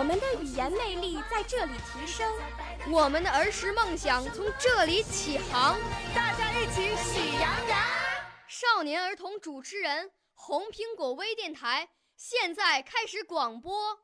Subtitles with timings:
[0.00, 2.26] 我们的语言魅力在这里提升，
[2.90, 5.78] 我们的儿时梦想从这里起航。
[6.14, 7.78] 大家一起喜羊羊。
[8.48, 13.98] 少年儿童主持人，红苹果微电台现在开始广播。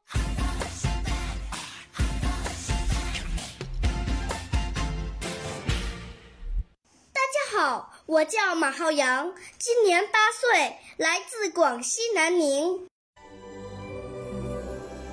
[7.10, 12.86] 大家好，我叫马浩洋，今年八岁，来自广西南宁。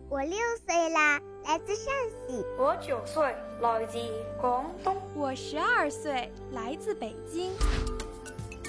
[0.09, 1.93] 我六岁啦，来自陕
[2.29, 2.45] 西。
[2.57, 3.97] 我九岁，来自
[4.39, 4.95] 广东。
[5.13, 7.51] 我十二岁，来自北京。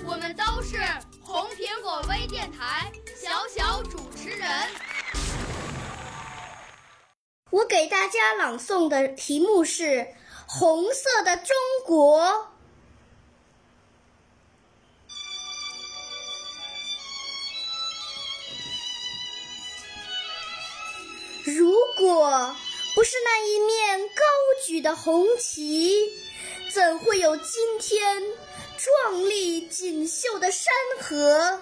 [0.05, 0.79] 我们都是
[1.23, 4.49] 红苹果微电台小小主持人。
[7.51, 9.85] 我给大家朗诵的题目是
[10.49, 11.55] 《红色的中
[11.87, 12.21] 国》。
[21.45, 22.55] 如果
[22.95, 24.23] 不是那一面高
[24.65, 26.09] 举的红旗，
[26.73, 28.23] 怎会有今天
[28.79, 31.61] 壮丽锦绣的山河？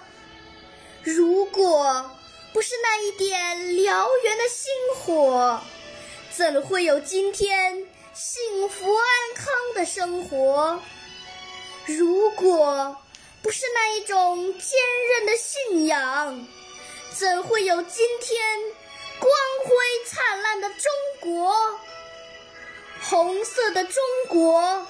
[1.01, 2.11] 如果
[2.53, 5.59] 不是那一点燎原的星火，
[6.31, 10.79] 怎会有今天幸福安康的生活？
[11.87, 12.95] 如果
[13.41, 16.45] 不是那一种坚韧的信仰，
[17.17, 18.39] 怎会有今天
[19.19, 19.31] 光
[20.61, 21.53] 的中国？
[23.01, 23.95] 红色的中
[24.29, 24.87] 国，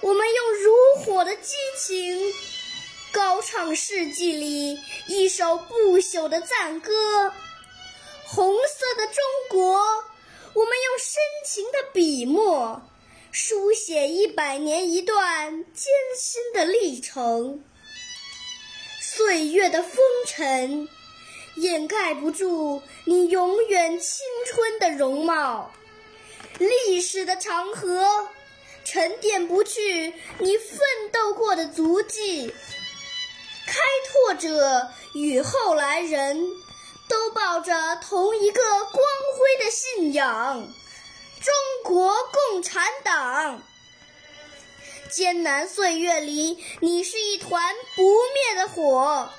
[0.00, 2.32] 我们用如火的激情，
[3.12, 4.78] 高唱世纪里
[5.08, 7.32] 一首不朽的赞歌。
[8.24, 9.16] 红色的中
[9.50, 9.80] 国，
[10.54, 12.80] 我们用深情的笔墨，
[13.32, 17.64] 书写一百年一段艰辛的历程。
[19.00, 20.88] 岁月的风尘，
[21.56, 25.72] 掩盖不住你永远青春的容貌。
[26.58, 28.28] 历史的长河，
[28.84, 30.78] 沉淀不去你奋
[31.12, 32.52] 斗过的足迹。
[33.66, 36.48] 开拓者与后来人
[37.08, 40.66] 都抱着同一个光辉的信仰——
[41.40, 41.54] 中
[41.84, 42.14] 国
[42.50, 43.62] 共产党。
[45.10, 49.30] 艰难岁月里，你是一团不灭的火，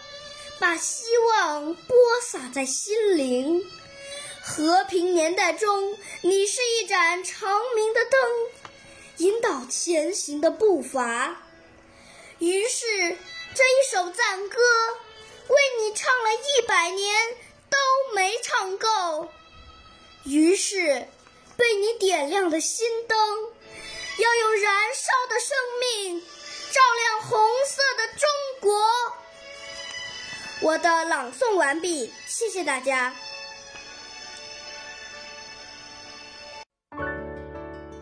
[0.60, 3.64] 把希望播撒在心灵。
[4.60, 8.22] 和平年代中，你是一盏长明的灯，
[9.16, 11.44] 引导前行的步伐。
[12.40, 12.86] 于是，
[13.56, 14.60] 这一首赞歌
[15.48, 17.16] 为你唱了一百年
[17.70, 17.78] 都
[18.14, 19.32] 没唱够。
[20.26, 21.08] 于是，
[21.56, 23.18] 被你点亮的心灯，
[24.18, 26.22] 要用燃烧的生命
[26.70, 28.78] 照亮红色的中国。
[30.60, 33.16] 我的朗诵完毕，谢谢大家。